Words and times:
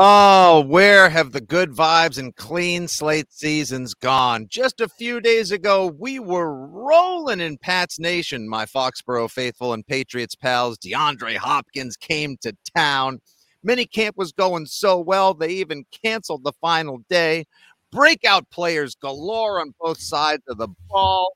Oh, 0.00 0.60
where 0.60 1.08
have 1.10 1.32
the 1.32 1.40
good 1.40 1.72
vibes 1.72 2.18
and 2.18 2.34
clean 2.36 2.86
slate 2.86 3.32
seasons 3.32 3.94
gone? 3.94 4.46
Just 4.48 4.80
a 4.80 4.88
few 4.88 5.20
days 5.20 5.50
ago, 5.50 5.86
we 5.98 6.20
were 6.20 6.54
rolling 6.68 7.40
in 7.40 7.58
Pats 7.58 7.98
Nation, 7.98 8.48
my 8.48 8.64
Foxborough 8.64 9.28
faithful 9.28 9.72
and 9.72 9.84
Patriots 9.84 10.36
pals. 10.36 10.78
DeAndre 10.78 11.36
Hopkins 11.36 11.96
came 11.96 12.36
to 12.42 12.56
town. 12.76 13.20
Minicamp 13.66 14.12
was 14.14 14.30
going 14.30 14.66
so 14.66 15.00
well, 15.00 15.34
they 15.34 15.48
even 15.50 15.84
canceled 15.90 16.44
the 16.44 16.52
final 16.60 16.98
day. 17.10 17.44
Breakout 17.90 18.48
players 18.50 18.94
galore 18.94 19.60
on 19.60 19.74
both 19.80 20.00
sides 20.00 20.44
of 20.46 20.58
the 20.58 20.68
ball. 20.88 21.32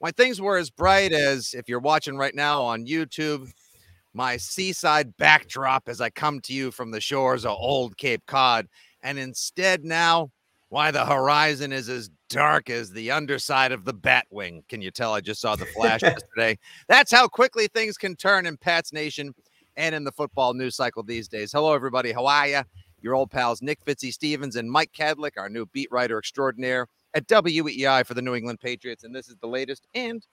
When 0.00 0.12
things 0.14 0.40
were 0.40 0.56
as 0.56 0.70
bright 0.70 1.12
as 1.12 1.54
if 1.54 1.68
you're 1.68 1.78
watching 1.78 2.16
right 2.16 2.34
now 2.34 2.62
on 2.62 2.86
YouTube, 2.86 3.52
my 4.12 4.36
seaside 4.36 5.16
backdrop 5.16 5.88
as 5.88 6.00
I 6.00 6.10
come 6.10 6.40
to 6.42 6.52
you 6.52 6.70
from 6.70 6.90
the 6.90 7.00
shores 7.00 7.44
of 7.44 7.56
old 7.58 7.96
Cape 7.96 8.24
Cod. 8.26 8.66
And 9.02 9.18
instead, 9.18 9.84
now, 9.84 10.30
why 10.68 10.90
the 10.90 11.04
horizon 11.04 11.72
is 11.72 11.88
as 11.88 12.10
dark 12.28 12.70
as 12.70 12.90
the 12.90 13.10
underside 13.10 13.72
of 13.72 13.84
the 13.84 13.94
Batwing. 13.94 14.66
Can 14.68 14.80
you 14.80 14.90
tell? 14.90 15.12
I 15.12 15.20
just 15.20 15.40
saw 15.40 15.56
the 15.56 15.66
flash 15.66 16.02
yesterday. 16.02 16.58
That's 16.88 17.12
how 17.12 17.28
quickly 17.28 17.66
things 17.66 17.96
can 17.96 18.16
turn 18.16 18.46
in 18.46 18.56
Pats 18.56 18.92
Nation 18.92 19.34
and 19.76 19.94
in 19.94 20.04
the 20.04 20.12
football 20.12 20.54
news 20.54 20.76
cycle 20.76 21.02
these 21.02 21.28
days. 21.28 21.52
Hello, 21.52 21.74
everybody. 21.74 22.12
How 22.12 22.26
are 22.26 22.46
you? 22.46 22.62
Your 23.02 23.14
old 23.14 23.30
pals 23.30 23.62
Nick 23.62 23.84
Fitzy 23.84 24.12
Stevens 24.12 24.56
and 24.56 24.70
Mike 24.70 24.92
Kadlick, 24.96 25.38
our 25.38 25.48
new 25.48 25.66
beat 25.66 25.88
writer 25.90 26.18
extraordinaire 26.18 26.86
at 27.14 27.26
WEEI 27.26 28.06
for 28.06 28.14
the 28.14 28.22
New 28.22 28.34
England 28.34 28.60
Patriots. 28.60 29.04
And 29.04 29.14
this 29.14 29.28
is 29.28 29.36
the 29.40 29.48
latest 29.48 29.86
and 29.94 30.24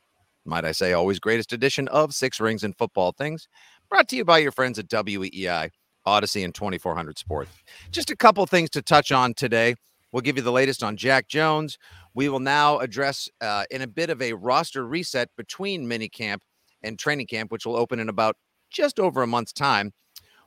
might 0.47 0.66
I 0.66 0.72
say, 0.72 0.94
always 0.94 1.19
greatest 1.19 1.53
edition 1.53 1.88
of 1.90 2.13
Six 2.13 2.40
Rings 2.40 2.63
and 2.63 2.75
Football 2.75 3.12
Things, 3.12 3.47
brought 3.90 4.08
to 4.09 4.16
you 4.16 4.25
by 4.25 4.40
your 4.40 4.52
friends 4.52 4.80
at 4.80 4.88
WEEI, 4.88 5.69
Odyssey, 6.06 6.44
and 6.44 6.56
2400 6.56 7.18
Sports. 7.18 7.52
Just 7.91 8.09
a 8.09 8.16
couple 8.16 8.46
things 8.46 8.69
to 8.72 8.81
touch 8.81 9.12
on 9.12 9.34
today. 9.34 9.75
We'll 10.12 10.22
give 10.22 10.38
you 10.38 10.44
the 10.44 10.52
latest 10.52 10.84
on 10.84 10.96
Jack 10.96 11.28
Jones. 11.28 11.78
We 12.13 12.30
will 12.30 12.40
now 12.40 12.80
address 12.80 13.30
uh, 13.41 13.66
in 13.69 13.81
a 13.81 13.88
bit 13.88 14.09
of 14.09 14.22
a 14.22 14.34
roster 14.34 14.88
reset 14.88 15.30
between 15.38 15.88
minicamp 15.88 16.40
and 16.81 16.97
training 16.97 17.28
camp, 17.28 17.52
which 17.52 17.66
will 17.66 17.75
open 17.75 18.00
in 18.00 18.09
about 18.09 18.38
just 18.72 19.00
over 19.00 19.22
a 19.22 19.28
month's 19.28 19.53
time. 19.53 19.91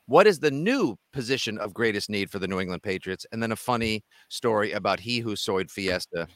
What 0.07 0.27
is 0.27 0.41
the 0.41 0.51
new 0.51 0.97
position 1.13 1.57
of 1.59 1.73
greatest 1.73 2.11
need 2.11 2.31
for 2.31 2.41
the 2.41 2.49
New 2.49 2.59
England 2.59 2.83
Patriots? 2.83 3.27
And 3.31 3.41
then 3.41 3.53
a 3.53 3.57
funny 3.57 4.03
story 4.29 4.73
about 4.73 4.99
he 4.99 5.21
who 5.21 5.37
soyed 5.37 5.71
Fiesta 5.71 6.27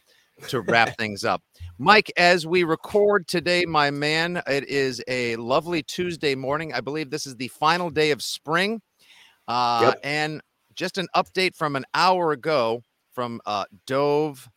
to 0.48 0.60
wrap 0.62 0.96
things 0.98 1.24
up. 1.24 1.42
Mike, 1.78 2.12
as 2.16 2.46
we 2.46 2.64
record 2.64 3.26
today, 3.26 3.64
my 3.66 3.90
man, 3.90 4.42
it 4.46 4.68
is 4.68 5.02
a 5.08 5.36
lovely 5.36 5.82
Tuesday 5.82 6.34
morning. 6.34 6.72
I 6.72 6.80
believe 6.80 7.10
this 7.10 7.26
is 7.26 7.36
the 7.36 7.48
final 7.48 7.90
day 7.90 8.10
of 8.10 8.22
spring. 8.22 8.80
Uh, 9.48 9.92
yep. 9.92 10.00
And 10.02 10.40
just 10.74 10.98
an 10.98 11.08
update 11.14 11.54
from 11.54 11.76
an 11.76 11.84
hour 11.94 12.32
ago 12.32 12.82
from 13.12 13.40
uh, 13.46 13.64
Dov, 13.86 14.48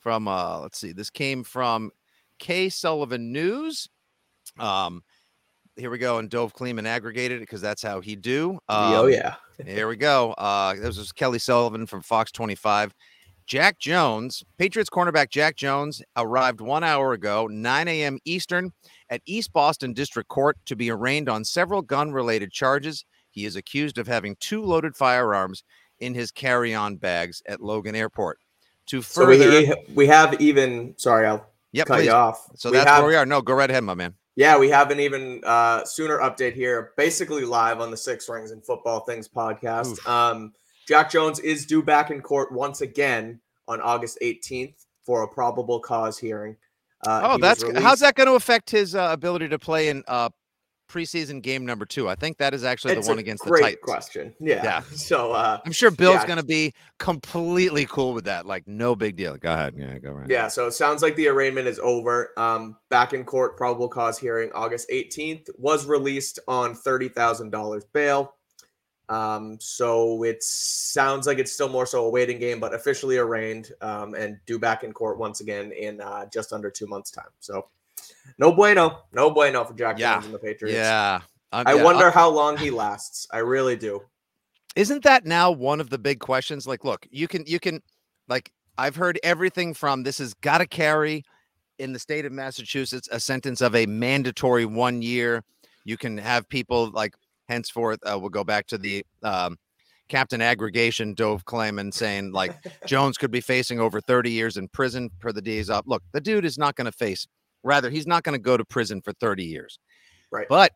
from, 0.00 0.28
uh, 0.28 0.60
let's 0.60 0.78
see, 0.78 0.92
this 0.92 1.10
came 1.10 1.44
from 1.44 1.90
K 2.38 2.68
Sullivan 2.68 3.32
News. 3.32 3.88
Um, 4.58 5.02
here 5.76 5.90
we 5.90 5.98
go. 5.98 6.18
And 6.18 6.28
Dov 6.28 6.52
Kleiman 6.52 6.86
aggregated 6.86 7.38
it 7.38 7.40
because 7.40 7.60
that's 7.60 7.82
how 7.82 8.00
he 8.00 8.16
do. 8.16 8.52
Um, 8.68 8.92
oh, 8.94 9.06
yeah. 9.06 9.36
here 9.64 9.88
we 9.88 9.96
go. 9.96 10.32
Uh, 10.32 10.74
this 10.74 10.98
was 10.98 11.12
Kelly 11.12 11.38
Sullivan 11.38 11.86
from 11.86 12.02
Fox 12.02 12.32
25. 12.32 12.92
Jack 13.46 13.78
Jones, 13.78 14.44
Patriots 14.58 14.90
cornerback 14.90 15.30
Jack 15.30 15.56
Jones, 15.56 16.02
arrived 16.16 16.60
one 16.60 16.84
hour 16.84 17.12
ago, 17.12 17.46
9 17.46 17.88
a.m. 17.88 18.18
Eastern, 18.24 18.72
at 19.10 19.20
East 19.26 19.52
Boston 19.52 19.92
District 19.92 20.28
Court 20.28 20.56
to 20.66 20.76
be 20.76 20.90
arraigned 20.90 21.28
on 21.28 21.44
several 21.44 21.82
gun 21.82 22.12
related 22.12 22.50
charges. 22.50 23.04
He 23.30 23.44
is 23.44 23.56
accused 23.56 23.98
of 23.98 24.06
having 24.06 24.36
two 24.40 24.62
loaded 24.64 24.96
firearms 24.96 25.64
in 26.00 26.14
his 26.14 26.30
carry 26.30 26.74
on 26.74 26.96
bags 26.96 27.42
at 27.46 27.60
Logan 27.60 27.94
Airport. 27.94 28.38
To 28.86 29.00
further, 29.00 29.62
so 29.64 29.74
we, 29.88 29.94
we 29.94 30.06
have 30.08 30.40
even, 30.40 30.94
sorry, 30.96 31.26
I'll 31.26 31.46
yep, 31.70 31.86
cut 31.86 31.98
please. 31.98 32.06
you 32.06 32.12
off. 32.12 32.48
So 32.56 32.70
we 32.70 32.78
that's 32.78 32.90
have, 32.90 33.02
where 33.02 33.10
we 33.10 33.16
are. 33.16 33.24
No, 33.24 33.40
go 33.40 33.54
right 33.54 33.70
ahead, 33.70 33.84
my 33.84 33.94
man. 33.94 34.14
Yeah, 34.34 34.58
we 34.58 34.70
have 34.70 34.90
an 34.90 34.98
even 34.98 35.42
uh, 35.44 35.84
sooner 35.84 36.18
update 36.18 36.54
here, 36.54 36.92
basically 36.96 37.44
live 37.44 37.80
on 37.80 37.90
the 37.90 37.96
Six 37.96 38.28
Rings 38.28 38.50
and 38.50 38.64
Football 38.64 39.00
Things 39.00 39.28
podcast. 39.28 40.04
Um, 40.08 40.52
Jack 40.86 41.10
Jones 41.10 41.38
is 41.38 41.66
due 41.66 41.82
back 41.82 42.10
in 42.10 42.20
court 42.20 42.52
once 42.52 42.80
again 42.80 43.40
on 43.68 43.80
August 43.80 44.18
18th 44.22 44.74
for 45.04 45.22
a 45.22 45.28
probable 45.28 45.80
cause 45.80 46.18
hearing. 46.18 46.56
Uh, 47.06 47.20
oh, 47.32 47.38
that's 47.38 47.64
how's 47.80 48.00
that 48.00 48.14
going 48.14 48.28
to 48.28 48.34
affect 48.34 48.70
his 48.70 48.94
uh, 48.94 49.08
ability 49.10 49.48
to 49.48 49.58
play 49.58 49.88
in 49.88 50.04
uh, 50.06 50.28
preseason 50.88 51.42
game 51.42 51.66
number 51.66 51.84
two? 51.84 52.08
I 52.08 52.14
think 52.14 52.38
that 52.38 52.54
is 52.54 52.62
actually 52.62 52.94
it's 52.94 53.06
the 53.06 53.12
one 53.12 53.18
against 53.18 53.44
the 53.44 53.50
Titans. 53.50 53.78
question. 53.82 54.34
Yeah. 54.38 54.62
Yeah. 54.62 54.82
So 54.92 55.32
uh, 55.32 55.58
I'm 55.66 55.72
sure 55.72 55.90
Bill's 55.90 56.16
yeah. 56.16 56.26
going 56.26 56.38
to 56.38 56.44
be 56.44 56.74
completely 56.98 57.86
cool 57.86 58.14
with 58.14 58.26
that. 58.26 58.46
Like, 58.46 58.68
no 58.68 58.94
big 58.94 59.16
deal. 59.16 59.36
Go 59.36 59.52
ahead. 59.52 59.74
Yeah, 59.76 59.98
go 59.98 60.12
right. 60.12 60.30
Yeah. 60.30 60.46
So 60.46 60.68
it 60.68 60.72
sounds 60.72 61.02
like 61.02 61.16
the 61.16 61.26
arraignment 61.26 61.66
is 61.66 61.80
over. 61.80 62.30
Um, 62.36 62.76
back 62.88 63.12
in 63.12 63.24
court, 63.24 63.56
probable 63.56 63.88
cause 63.88 64.16
hearing 64.16 64.52
August 64.52 64.88
18th 64.90 65.48
was 65.58 65.86
released 65.86 66.38
on 66.46 66.74
thirty 66.74 67.08
thousand 67.08 67.50
dollars 67.50 67.84
bail. 67.84 68.34
Um, 69.12 69.58
so 69.60 70.22
it 70.22 70.42
sounds 70.42 71.26
like 71.26 71.38
it's 71.38 71.52
still 71.52 71.68
more 71.68 71.84
so 71.84 72.06
a 72.06 72.08
waiting 72.08 72.38
game, 72.38 72.58
but 72.58 72.72
officially 72.72 73.18
arraigned 73.18 73.72
um, 73.82 74.14
and 74.14 74.38
due 74.46 74.58
back 74.58 74.84
in 74.84 74.92
court 74.92 75.18
once 75.18 75.40
again 75.40 75.70
in 75.72 76.00
uh, 76.00 76.24
just 76.32 76.50
under 76.50 76.70
two 76.70 76.86
months' 76.86 77.10
time. 77.10 77.28
So 77.38 77.66
no 78.38 78.52
bueno, 78.52 79.02
no 79.12 79.30
bueno 79.30 79.64
for 79.64 79.74
Jack 79.74 79.98
yeah. 79.98 80.14
Jones 80.14 80.26
and 80.26 80.34
the 80.34 80.38
Patriots. 80.38 80.78
Yeah, 80.78 81.20
um, 81.52 81.64
I 81.66 81.74
yeah, 81.74 81.82
wonder 81.82 82.10
how 82.10 82.30
long 82.30 82.56
he 82.56 82.70
lasts. 82.70 83.26
I 83.30 83.38
really 83.38 83.76
do. 83.76 84.00
Isn't 84.76 85.04
that 85.04 85.26
now 85.26 85.50
one 85.50 85.82
of 85.82 85.90
the 85.90 85.98
big 85.98 86.18
questions? 86.18 86.66
Like, 86.66 86.82
look, 86.82 87.06
you 87.10 87.28
can 87.28 87.44
you 87.46 87.60
can 87.60 87.82
like 88.28 88.50
I've 88.78 88.96
heard 88.96 89.20
everything 89.22 89.74
from 89.74 90.04
this 90.04 90.18
has 90.18 90.32
got 90.32 90.58
to 90.58 90.66
carry 90.66 91.22
in 91.78 91.92
the 91.92 91.98
state 91.98 92.24
of 92.24 92.32
Massachusetts 92.32 93.10
a 93.12 93.20
sentence 93.20 93.60
of 93.60 93.74
a 93.74 93.84
mandatory 93.84 94.64
one 94.64 95.02
year. 95.02 95.44
You 95.84 95.98
can 95.98 96.16
have 96.16 96.48
people 96.48 96.90
like 96.92 97.14
henceforth 97.48 97.98
uh, 98.04 98.18
we'll 98.18 98.30
go 98.30 98.44
back 98.44 98.66
to 98.66 98.78
the 98.78 99.04
um, 99.22 99.56
captain 100.08 100.40
aggregation 100.40 101.14
Dov 101.14 101.44
Kleiman 101.44 101.92
saying 101.92 102.32
like 102.32 102.54
jones 102.86 103.16
could 103.18 103.30
be 103.30 103.40
facing 103.40 103.80
over 103.80 104.00
30 104.00 104.30
years 104.30 104.56
in 104.56 104.68
prison 104.68 105.10
per 105.20 105.32
the 105.32 105.42
days 105.42 105.70
up 105.70 105.84
look 105.86 106.02
the 106.12 106.20
dude 106.20 106.44
is 106.44 106.58
not 106.58 106.76
going 106.76 106.86
to 106.86 106.92
face 106.92 107.26
rather 107.62 107.90
he's 107.90 108.06
not 108.06 108.22
going 108.22 108.34
to 108.34 108.42
go 108.42 108.56
to 108.56 108.64
prison 108.64 109.00
for 109.02 109.12
30 109.14 109.44
years 109.44 109.78
right 110.30 110.46
but 110.48 110.72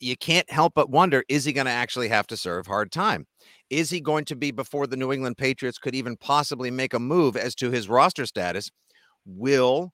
you 0.00 0.16
can't 0.16 0.50
help 0.50 0.74
but 0.74 0.90
wonder 0.90 1.24
is 1.28 1.44
he 1.44 1.52
going 1.52 1.66
to 1.66 1.72
actually 1.72 2.08
have 2.08 2.26
to 2.28 2.36
serve 2.36 2.66
hard 2.66 2.92
time? 2.92 3.26
Is 3.70 3.90
he 3.90 4.00
going 4.00 4.24
to 4.26 4.36
be 4.36 4.50
before 4.50 4.86
the 4.86 4.96
New 4.96 5.12
England 5.12 5.38
Patriots 5.38 5.78
could 5.78 5.94
even 5.94 6.16
possibly 6.16 6.70
make 6.70 6.94
a 6.94 6.98
move 6.98 7.36
as 7.36 7.54
to 7.56 7.70
his 7.70 7.88
roster 7.88 8.26
status? 8.26 8.70
Will 9.24 9.92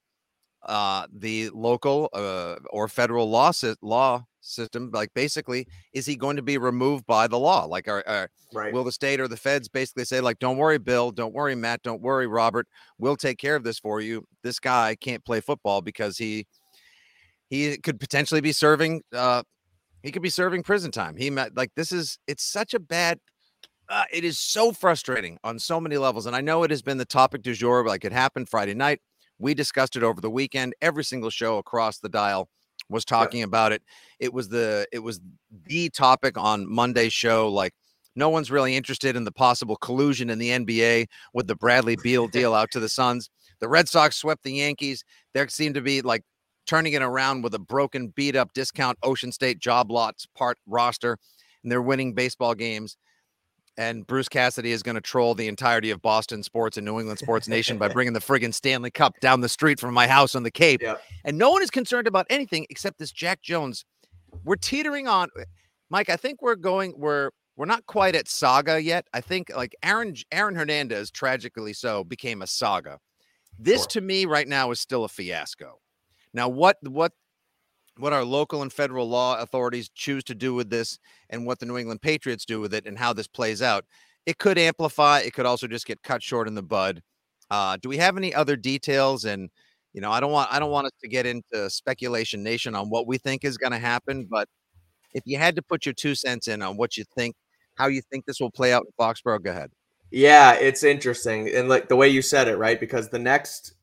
uh, 0.66 1.06
the 1.12 1.50
local 1.50 2.08
uh, 2.12 2.56
or 2.70 2.88
federal 2.88 3.30
law 3.30 3.52
law 3.82 4.24
system 4.40 4.90
like 4.93 5.12
basically 5.14 5.67
is 5.93 6.06
he 6.06 6.17
going 6.17 6.37
to 6.37 6.43
be 6.43 6.58
removed 6.58 7.06
by 7.06 7.26
the 7.26 7.38
law? 7.38 7.64
Like 7.64 7.88
are, 7.88 8.02
are, 8.06 8.31
right. 8.55 8.73
will 8.73 8.85
the 8.85 8.93
state 8.93 9.20
or 9.20 9.29
the 9.29 9.37
feds 9.37 9.69
basically 9.69 10.05
say 10.05 10.20
like 10.20 10.38
don't 10.38 10.56
worry 10.56 10.79
bill 10.79 11.11
don't 11.11 11.35
worry 11.35 11.55
matt 11.55 11.82
don't 11.82 12.00
worry 12.00 12.26
robert 12.26 12.67
we'll 12.99 13.17
take 13.17 13.38
care 13.38 13.56
of 13.56 13.64
this 13.64 13.79
for 13.79 14.00
you. 14.00 14.25
This 14.43 14.58
guy 14.58 14.96
can't 14.96 15.25
play 15.25 15.40
football 15.40 15.81
because 15.81 16.19
he 16.19 16.46
he 17.50 17.79
could 17.79 18.00
potentially 18.00 18.40
be 18.40 18.52
serving 18.52 19.02
uh 19.12 19.43
he 20.02 20.12
could 20.12 20.23
be 20.23 20.31
serving 20.31 20.62
prison 20.62 20.90
time. 20.90 21.17
He 21.17 21.31
met 21.31 21.56
like 21.56 21.73
this 21.75 21.93
is 21.93 22.19
it's 22.26 22.44
such 22.44 22.75
a 22.75 22.81
bad 22.81 23.19
uh, 23.90 24.05
it 24.12 24.23
is 24.23 24.38
so 24.38 24.70
frustrating 24.70 25.38
on 25.43 25.58
so 25.58 25.81
many 25.81 25.96
levels 25.96 26.26
and 26.26 26.37
i 26.37 26.43
know 26.43 26.62
it 26.62 26.70
has 26.70 26.82
been 26.82 26.99
the 26.99 27.06
topic 27.06 27.40
du 27.40 27.55
jour 27.55 27.87
like 27.87 28.05
it 28.05 28.12
happened 28.12 28.49
friday 28.49 28.75
night. 28.75 29.00
We 29.40 29.55
discussed 29.55 29.96
it 29.96 30.02
over 30.02 30.20
the 30.20 30.31
weekend 30.31 30.75
every 30.82 31.05
single 31.05 31.31
show 31.31 31.58
across 31.58 31.99
the 31.99 32.08
dial 32.08 32.49
was 32.88 33.05
talking 33.05 33.40
yeah. 33.40 33.46
about 33.46 33.73
it. 33.73 33.82
It 34.19 34.32
was 34.32 34.49
the 34.49 34.87
it 34.93 35.00
was 35.00 35.20
the 35.67 35.88
topic 35.90 36.37
on 36.37 36.70
Monday's 36.70 37.12
show. 37.12 37.49
Like 37.50 37.73
no 38.17 38.29
one's 38.29 38.50
really 38.50 38.75
interested 38.76 39.17
in 39.17 39.25
the 39.25 39.32
possible 39.32 39.76
collusion 39.76 40.31
in 40.31 40.38
the 40.38 40.50
NBA 40.50 41.06
with 41.35 41.46
the 41.46 41.56
Bradley 41.56 41.96
Beal 42.02 42.26
deal 42.38 42.55
out 42.55 42.70
to 42.73 42.81
the 42.81 42.88
Suns. 42.88 43.31
The 43.61 43.69
Red 43.69 43.88
Sox 43.88 44.17
swept 44.17 44.43
the 44.43 44.52
Yankees. 44.52 45.05
There 45.35 45.49
seemed 45.49 45.75
to 45.75 45.81
be 45.81 46.02
like 46.02 46.23
turning 46.67 46.93
it 46.93 47.02
around 47.02 47.43
with 47.43 47.55
a 47.55 47.58
broken, 47.58 48.08
beat 48.08 48.37
up 48.37 48.52
discount 48.52 48.99
Ocean 49.02 49.32
State 49.32 49.58
job 49.58 49.90
lots 49.90 50.26
part 50.37 50.58
roster, 50.67 51.19
and 51.62 51.73
they're 51.73 51.82
winning 51.82 52.14
baseball 52.14 52.55
games 52.55 52.96
and 53.78 54.06
Bruce 54.06 54.28
Cassidy 54.28 54.72
is 54.72 54.82
going 54.82 54.96
to 54.96 55.00
troll 55.00 55.34
the 55.34 55.48
entirety 55.48 55.90
of 55.90 56.02
Boston 56.02 56.42
sports 56.42 56.76
and 56.76 56.84
New 56.84 56.98
England 56.98 57.19
sports 57.19 57.48
nation 57.48 57.78
by 57.78 57.88
bringing 57.94 58.12
the 58.12 58.20
friggin' 58.20 58.52
Stanley 58.52 58.90
Cup 58.90 59.19
down 59.20 59.40
the 59.40 59.48
street 59.48 59.80
from 59.80 59.94
my 59.94 60.06
house 60.06 60.34
on 60.34 60.42
the 60.42 60.50
Cape. 60.50 60.82
Yep. 60.82 61.00
And 61.25 61.38
no 61.38 61.50
one 61.50 61.62
is 61.62 61.70
concerned 61.70 62.06
about 62.06 62.26
anything 62.28 62.66
except 62.69 62.98
this 62.98 63.12
Jack 63.12 63.40
Jones. 63.40 63.86
We're 64.44 64.56
teetering 64.56 65.08
on 65.08 65.28
Mike, 65.90 66.10
I 66.10 66.16
think 66.16 66.42
we're 66.42 66.56
going 66.56 66.94
we're 66.96 67.30
we're 67.56 67.66
not 67.66 67.86
quite 67.86 68.14
at 68.14 68.28
saga 68.28 68.80
yet. 68.80 69.06
I 69.12 69.20
think 69.20 69.50
like 69.54 69.75
Aaron 69.82 70.14
Aaron 70.30 70.54
Hernandez 70.54 71.10
tragically 71.10 71.72
so 71.72 72.04
became 72.04 72.42
a 72.42 72.46
saga. 72.46 72.98
This 73.58 73.82
sure. 73.82 73.86
to 73.88 74.00
me 74.00 74.26
right 74.26 74.46
now 74.46 74.70
is 74.70 74.80
still 74.80 75.04
a 75.04 75.08
fiasco. 75.08 75.80
Now 76.32 76.48
what 76.48 76.76
what 76.82 77.12
what 77.98 78.12
our 78.12 78.24
local 78.24 78.62
and 78.62 78.72
federal 78.72 79.08
law 79.08 79.40
authorities 79.40 79.90
choose 79.94 80.24
to 80.24 80.34
do 80.34 80.54
with 80.54 80.70
this 80.70 80.98
and 81.30 81.46
what 81.46 81.58
the 81.58 81.66
New 81.66 81.78
England 81.78 82.02
Patriots 82.02 82.44
do 82.44 82.60
with 82.60 82.74
it 82.74 82.86
and 82.86 82.98
how 82.98 83.12
this 83.12 83.26
plays 83.26 83.62
out. 83.62 83.84
It 84.26 84.38
could 84.38 84.58
amplify, 84.58 85.20
it 85.20 85.32
could 85.32 85.46
also 85.46 85.66
just 85.66 85.86
get 85.86 86.02
cut 86.02 86.22
short 86.22 86.48
in 86.48 86.54
the 86.54 86.62
bud. 86.62 87.02
Uh, 87.50 87.78
do 87.80 87.88
we 87.88 87.96
have 87.96 88.16
any 88.16 88.34
other 88.34 88.56
details? 88.56 89.24
And 89.24 89.50
you 89.92 90.00
know, 90.00 90.10
I 90.10 90.20
don't 90.20 90.32
want 90.32 90.52
I 90.52 90.58
don't 90.58 90.70
want 90.70 90.86
us 90.86 90.92
to 91.00 91.08
get 91.08 91.26
into 91.26 91.70
speculation 91.70 92.42
nation 92.42 92.74
on 92.74 92.90
what 92.90 93.06
we 93.06 93.18
think 93.18 93.44
is 93.44 93.56
going 93.56 93.72
to 93.72 93.78
happen, 93.78 94.26
but 94.30 94.48
if 95.14 95.22
you 95.24 95.38
had 95.38 95.56
to 95.56 95.62
put 95.62 95.86
your 95.86 95.94
two 95.94 96.14
cents 96.14 96.48
in 96.48 96.62
on 96.62 96.76
what 96.76 96.96
you 96.96 97.04
think, 97.16 97.34
how 97.74 97.86
you 97.86 98.02
think 98.10 98.26
this 98.26 98.40
will 98.40 98.50
play 98.50 98.72
out 98.72 98.84
in 98.84 98.92
Foxborough, 98.98 99.42
go 99.42 99.50
ahead. 99.50 99.70
Yeah, 100.10 100.54
it's 100.54 100.84
interesting, 100.84 101.48
and 101.54 101.68
like 101.68 101.88
the 101.88 101.96
way 101.96 102.08
you 102.08 102.22
said 102.22 102.48
it, 102.48 102.56
right? 102.56 102.78
Because 102.78 103.08
the 103.08 103.18
next, 103.18 103.74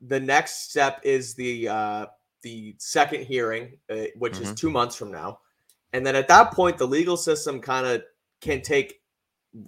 the 0.00 0.20
next 0.20 0.70
step 0.70 1.00
is 1.02 1.34
the 1.34 1.68
uh, 1.68 2.06
the 2.42 2.74
second 2.78 3.24
hearing, 3.24 3.78
uh, 3.90 4.04
which 4.16 4.34
mm-hmm. 4.34 4.44
is 4.44 4.54
two 4.54 4.70
months 4.70 4.96
from 4.96 5.10
now. 5.10 5.40
And 5.92 6.06
then 6.06 6.16
at 6.16 6.28
that 6.28 6.52
point, 6.52 6.78
the 6.78 6.86
legal 6.86 7.16
system 7.16 7.60
kind 7.60 7.86
of 7.86 8.02
can 8.40 8.60
take 8.60 9.00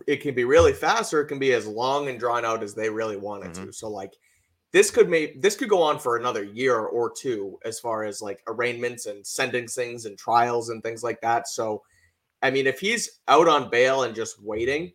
it 0.06 0.20
can 0.20 0.34
be 0.34 0.44
really 0.44 0.72
fast 0.72 1.14
or 1.14 1.22
it 1.22 1.26
can 1.26 1.38
be 1.38 1.52
as 1.52 1.66
long 1.66 2.08
and 2.08 2.20
drawn 2.20 2.44
out 2.44 2.62
as 2.62 2.74
they 2.74 2.90
really 2.90 3.16
want 3.16 3.44
it 3.44 3.52
mm-hmm. 3.52 3.66
to. 3.66 3.72
So 3.72 3.88
like 3.88 4.12
this 4.72 4.90
could 4.90 5.08
make 5.08 5.40
this 5.42 5.56
could 5.56 5.68
go 5.68 5.82
on 5.82 5.98
for 5.98 6.16
another 6.16 6.44
year 6.44 6.78
or 6.78 7.10
two 7.10 7.58
as 7.64 7.80
far 7.80 8.04
as 8.04 8.22
like 8.22 8.42
arraignments 8.46 9.06
and 9.06 9.26
sending 9.26 9.66
things 9.66 10.04
and 10.04 10.16
trials 10.16 10.68
and 10.68 10.82
things 10.82 11.02
like 11.02 11.20
that. 11.22 11.48
So 11.48 11.82
I 12.42 12.50
mean, 12.50 12.66
if 12.66 12.80
he's 12.80 13.20
out 13.28 13.48
on 13.48 13.70
bail 13.70 14.04
and 14.04 14.14
just 14.14 14.42
waiting, 14.42 14.92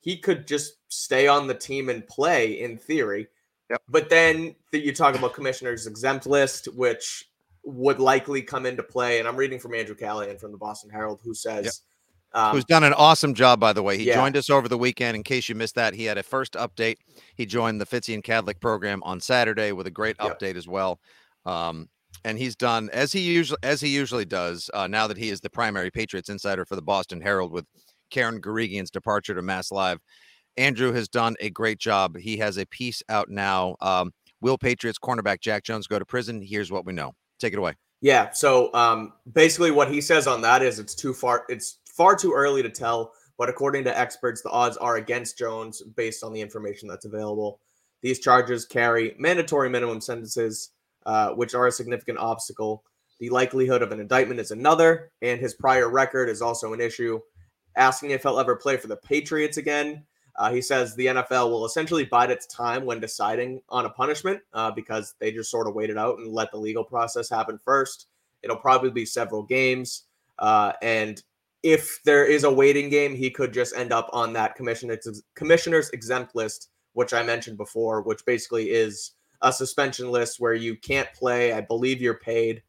he 0.00 0.16
could 0.16 0.46
just 0.46 0.74
stay 0.88 1.26
on 1.26 1.46
the 1.46 1.54
team 1.54 1.88
and 1.88 2.06
play 2.06 2.60
in 2.60 2.76
theory. 2.78 3.26
Yep. 3.70 3.82
But 3.88 4.10
then 4.10 4.54
you 4.72 4.94
talk 4.94 5.14
about 5.14 5.34
commissioner's 5.34 5.86
exempt 5.86 6.26
list, 6.26 6.68
which 6.74 7.28
would 7.64 7.98
likely 7.98 8.42
come 8.42 8.66
into 8.66 8.82
play. 8.82 9.18
And 9.18 9.26
I'm 9.26 9.36
reading 9.36 9.58
from 9.58 9.74
Andrew 9.74 9.94
Callahan 9.94 10.36
from 10.36 10.52
the 10.52 10.58
Boston 10.58 10.90
Herald, 10.90 11.20
who 11.24 11.32
says, 11.34 11.82
yep. 12.34 12.42
um, 12.42 12.54
who's 12.54 12.66
done 12.66 12.84
an 12.84 12.92
awesome 12.92 13.32
job, 13.32 13.58
by 13.58 13.72
the 13.72 13.82
way. 13.82 13.96
He 13.96 14.04
yeah. 14.04 14.14
joined 14.16 14.36
us 14.36 14.50
over 14.50 14.68
the 14.68 14.76
weekend. 14.76 15.16
In 15.16 15.22
case 15.22 15.48
you 15.48 15.54
missed 15.54 15.76
that, 15.76 15.94
he 15.94 16.04
had 16.04 16.18
a 16.18 16.22
first 16.22 16.52
update. 16.54 16.96
He 17.36 17.46
joined 17.46 17.80
the 17.80 17.86
Fitzy 17.86 18.12
and 18.12 18.22
Kadlick 18.22 18.60
program 18.60 19.02
on 19.02 19.18
Saturday 19.18 19.72
with 19.72 19.86
a 19.86 19.90
great 19.90 20.16
yep. 20.20 20.38
update 20.38 20.56
as 20.56 20.68
well. 20.68 21.00
Um, 21.46 21.88
and 22.24 22.38
he's 22.38 22.56
done 22.56 22.90
as 22.92 23.12
he 23.12 23.20
usually 23.20 23.58
as 23.62 23.80
he 23.80 23.88
usually 23.88 24.24
does. 24.24 24.70
Uh, 24.72 24.86
now 24.86 25.06
that 25.06 25.16
he 25.16 25.30
is 25.30 25.40
the 25.40 25.50
primary 25.50 25.90
Patriots 25.90 26.28
insider 26.28 26.64
for 26.64 26.76
the 26.76 26.82
Boston 26.82 27.20
Herald, 27.20 27.52
with 27.52 27.66
Karen 28.10 28.40
Guregian's 28.40 28.90
departure 28.90 29.34
to 29.34 29.42
Mass 29.42 29.72
Live. 29.72 30.00
Andrew 30.56 30.92
has 30.92 31.08
done 31.08 31.36
a 31.40 31.50
great 31.50 31.78
job. 31.78 32.16
He 32.16 32.38
has 32.38 32.56
a 32.56 32.66
piece 32.66 33.02
out 33.08 33.28
now. 33.28 33.76
Um, 33.80 34.12
will 34.40 34.58
Patriots 34.58 34.98
cornerback 34.98 35.40
Jack 35.40 35.64
Jones 35.64 35.86
go 35.86 35.98
to 35.98 36.04
prison? 36.04 36.42
Here's 36.42 36.70
what 36.70 36.86
we 36.86 36.92
know. 36.92 37.12
Take 37.38 37.52
it 37.52 37.58
away. 37.58 37.74
Yeah. 38.00 38.30
So 38.30 38.72
um, 38.74 39.14
basically, 39.32 39.70
what 39.70 39.90
he 39.90 40.00
says 40.00 40.26
on 40.26 40.42
that 40.42 40.62
is 40.62 40.78
it's 40.78 40.94
too 40.94 41.14
far. 41.14 41.44
It's 41.48 41.78
far 41.86 42.14
too 42.16 42.32
early 42.32 42.62
to 42.62 42.70
tell. 42.70 43.12
But 43.36 43.48
according 43.48 43.84
to 43.84 43.98
experts, 43.98 44.42
the 44.42 44.50
odds 44.50 44.76
are 44.76 44.96
against 44.96 45.38
Jones 45.38 45.82
based 45.96 46.22
on 46.22 46.32
the 46.32 46.40
information 46.40 46.88
that's 46.88 47.04
available. 47.04 47.60
These 48.02 48.20
charges 48.20 48.64
carry 48.64 49.14
mandatory 49.18 49.70
minimum 49.70 50.00
sentences, 50.00 50.70
uh, 51.06 51.30
which 51.30 51.54
are 51.54 51.66
a 51.66 51.72
significant 51.72 52.18
obstacle. 52.18 52.84
The 53.18 53.30
likelihood 53.30 53.82
of 53.82 53.90
an 53.90 54.00
indictment 54.00 54.38
is 54.38 54.50
another, 54.50 55.10
and 55.22 55.40
his 55.40 55.54
prior 55.54 55.88
record 55.88 56.28
is 56.28 56.42
also 56.42 56.74
an 56.74 56.80
issue. 56.80 57.20
Asking 57.76 58.10
if 58.10 58.22
he'll 58.22 58.38
ever 58.38 58.54
play 58.54 58.76
for 58.76 58.86
the 58.86 58.96
Patriots 58.96 59.56
again 59.56 60.04
uh, 60.36 60.52
he 60.52 60.60
says 60.60 60.94
the 60.94 61.06
NFL 61.06 61.50
will 61.50 61.64
essentially 61.64 62.04
bide 62.04 62.30
its 62.30 62.46
time 62.46 62.84
when 62.84 63.00
deciding 63.00 63.60
on 63.68 63.86
a 63.86 63.90
punishment 63.90 64.40
uh, 64.52 64.70
because 64.70 65.14
they 65.20 65.30
just 65.30 65.50
sort 65.50 65.68
of 65.68 65.74
waited 65.74 65.96
out 65.96 66.18
and 66.18 66.32
let 66.32 66.50
the 66.50 66.58
legal 66.58 66.84
process 66.84 67.30
happen 67.30 67.58
first. 67.58 68.08
It'll 68.42 68.56
probably 68.56 68.90
be 68.90 69.06
several 69.06 69.42
games. 69.42 70.04
Uh, 70.38 70.72
and 70.82 71.22
if 71.62 72.00
there 72.04 72.26
is 72.26 72.44
a 72.44 72.52
waiting 72.52 72.90
game, 72.90 73.14
he 73.14 73.30
could 73.30 73.52
just 73.52 73.76
end 73.76 73.92
up 73.92 74.10
on 74.12 74.32
that 74.32 74.56
commissioner's, 74.56 75.22
commissioner's 75.34 75.90
exempt 75.90 76.34
list, 76.34 76.70
which 76.94 77.14
I 77.14 77.22
mentioned 77.22 77.56
before, 77.56 78.02
which 78.02 78.24
basically 78.26 78.70
is 78.70 79.12
a 79.40 79.52
suspension 79.52 80.10
list 80.10 80.40
where 80.40 80.54
you 80.54 80.76
can't 80.76 81.12
play. 81.14 81.52
I 81.52 81.60
believe 81.60 82.02
you're 82.02 82.18
paid 82.18 82.62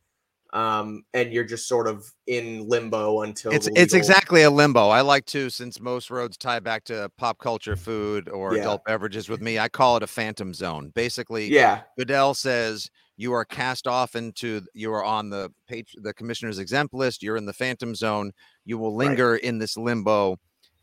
um, 0.54 1.04
and 1.14 1.34
you're 1.34 1.44
just 1.44 1.68
sort 1.68 1.88
of 1.88 2.12
in 2.28 2.68
limbo 2.68 3.22
until 3.22 3.52
it's 3.52 3.68
it's 3.76 3.94
exactly 3.94 4.44
a 4.44 4.50
limbo. 4.50 4.90
I 4.90 5.02
like 5.02 5.26
to, 5.28 5.50
since 5.50 5.80
most 5.80 6.10
roads 6.10 6.38
tie 6.38 6.60
back 6.60 6.84
to 6.86 7.12
pop 7.18 7.40
culture, 7.40 7.76
food, 7.76 8.30
or 8.30 8.56
yeah. 8.56 8.62
adult 8.62 8.86
beverages. 8.86 9.28
With 9.28 9.42
me, 9.42 9.60
I 9.60 9.68
call 9.68 9.98
it 9.98 10.04
a 10.04 10.08
phantom 10.08 10.54
zone. 10.54 10.92
Basically, 10.96 11.48
yeah. 11.48 11.82
Goodell 11.98 12.34
says 12.34 12.90
you 13.18 13.34
are 13.34 13.46
cast 13.46 13.88
off 13.88 14.16
into 14.16 14.62
you 14.74 14.94
are 14.94 15.04
on 15.04 15.30
the 15.30 15.52
page 15.68 15.94
the 16.02 16.14
commissioner's 16.14 16.60
exempt 16.60 16.94
list. 16.94 17.24
You're 17.24 17.38
in 17.38 17.46
the 17.46 17.54
phantom 17.54 17.96
zone. 17.96 18.32
You 18.66 18.78
will 18.78 18.96
linger 18.96 19.34
right. 19.34 19.42
in 19.42 19.58
this 19.58 19.78
limbo 19.78 20.38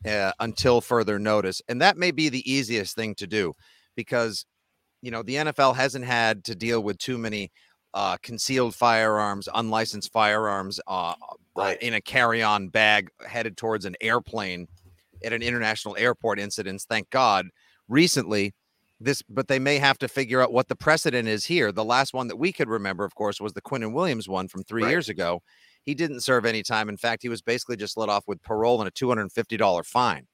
uh, 0.07 0.33
until 0.41 0.81
further 0.81 1.19
notice, 1.19 1.63
and 1.69 1.81
that 1.81 1.97
may 1.97 2.11
be 2.11 2.29
the 2.29 2.51
easiest 2.51 2.95
thing 2.95 3.15
to 3.17 3.27
do 3.27 3.53
because 3.97 4.45
you 5.01 5.11
know 5.11 5.23
the 5.23 5.37
NFL 5.37 5.77
hasn't 5.77 6.05
had 6.05 6.45
to 6.45 6.55
deal 6.55 6.83
with 6.83 6.99
too 6.99 7.19
many 7.19 7.51
uh, 7.95 8.17
concealed 8.23 8.75
firearms, 8.75 9.49
unlicensed 9.55 10.13
firearms 10.13 10.81
uh, 10.87 11.15
right. 11.57 11.81
in 11.83 11.95
a 11.95 12.01
carry-on 12.01 12.69
bag 12.69 13.11
headed 13.27 13.57
towards 13.57 13.85
an 13.85 13.97
airplane 14.01 14.67
at 15.25 15.33
an 15.33 15.43
international 15.43 15.97
airport 15.99 16.39
incidents. 16.39 16.85
Thank 16.85 17.11
God. 17.11 17.49
Recently, 17.89 18.55
this, 19.01 19.23
but 19.23 19.49
they 19.49 19.59
may 19.59 19.79
have 19.79 19.99
to 19.99 20.09
figure 20.09 20.41
out 20.41 20.53
what 20.53 20.69
the 20.69 20.77
precedent 20.77 21.29
is 21.29 21.45
here. 21.45 21.73
The 21.73 21.85
last 21.85 22.15
one 22.15 22.29
that 22.29 22.37
we 22.37 22.53
could 22.53 22.69
remember, 22.69 23.05
of 23.05 23.15
course, 23.15 23.41
was 23.41 23.53
the 23.53 23.63
Quinnen 23.63 23.93
Williams 23.93 24.29
one 24.29 24.49
from 24.49 24.63
three 24.63 24.85
right. 24.85 24.91
years 24.91 25.09
ago. 25.09 25.43
He 25.85 25.95
didn't 25.95 26.21
serve 26.21 26.47
any 26.47 26.63
time. 26.63 26.89
In 26.89 26.97
fact, 26.97 27.23
he 27.23 27.29
was 27.29 27.43
basically 27.43 27.77
just 27.77 27.97
let 27.97 28.09
off 28.09 28.25
with 28.29 28.41
parole 28.43 28.81
and 28.81 28.87
a 28.87 28.91
two 28.93 29.09
hundred 29.09 29.23
and 29.23 29.33
fifty 29.33 29.57
dollar 29.57 29.83
fine. 29.83 30.27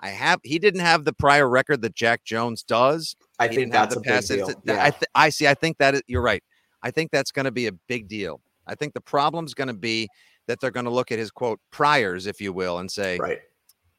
I 0.00 0.08
have 0.08 0.40
he 0.44 0.58
didn't 0.58 0.80
have 0.80 1.04
the 1.04 1.12
prior 1.12 1.48
record 1.48 1.82
that 1.82 1.94
Jack 1.94 2.24
Jones 2.24 2.62
does. 2.62 3.16
I 3.38 3.48
he 3.48 3.56
think 3.56 3.72
that's 3.72 3.96
a 3.96 4.00
big 4.00 4.24
deal. 4.26 4.52
Yeah. 4.64 4.84
I, 4.84 4.90
th- 4.90 5.10
I 5.14 5.28
see. 5.28 5.48
I 5.48 5.54
think 5.54 5.78
that 5.78 5.94
is, 5.94 6.02
you're 6.06 6.22
right. 6.22 6.42
I 6.82 6.90
think 6.90 7.10
that's 7.10 7.30
going 7.30 7.44
to 7.44 7.50
be 7.52 7.66
a 7.66 7.72
big 7.88 8.08
deal. 8.08 8.40
I 8.66 8.74
think 8.74 8.94
the 8.94 9.00
problem's 9.00 9.54
going 9.54 9.68
to 9.68 9.74
be 9.74 10.08
that 10.48 10.60
they're 10.60 10.70
going 10.70 10.84
to 10.84 10.90
look 10.90 11.12
at 11.12 11.18
his 11.18 11.30
quote 11.30 11.60
priors, 11.70 12.26
if 12.26 12.40
you 12.40 12.52
will, 12.52 12.78
and 12.78 12.90
say, 12.90 13.18
right. 13.18 13.38